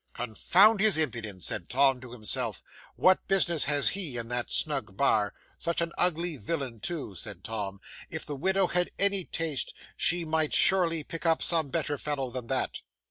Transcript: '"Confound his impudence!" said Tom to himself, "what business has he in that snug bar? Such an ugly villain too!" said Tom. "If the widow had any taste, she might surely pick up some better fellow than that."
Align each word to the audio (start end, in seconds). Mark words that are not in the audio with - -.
'"Confound 0.15 0.79
his 0.79 0.97
impudence!" 0.97 1.45
said 1.45 1.69
Tom 1.69 2.01
to 2.01 2.11
himself, 2.11 2.63
"what 2.95 3.27
business 3.27 3.65
has 3.65 3.89
he 3.89 4.17
in 4.17 4.29
that 4.29 4.49
snug 4.49 4.97
bar? 4.97 5.31
Such 5.59 5.79
an 5.79 5.91
ugly 5.95 6.37
villain 6.37 6.79
too!" 6.79 7.13
said 7.13 7.43
Tom. 7.43 7.79
"If 8.09 8.25
the 8.25 8.35
widow 8.35 8.65
had 8.65 8.89
any 8.97 9.25
taste, 9.25 9.75
she 9.95 10.25
might 10.25 10.53
surely 10.53 11.03
pick 11.03 11.27
up 11.27 11.43
some 11.43 11.69
better 11.69 11.99
fellow 11.99 12.31
than 12.31 12.47
that." 12.47 12.79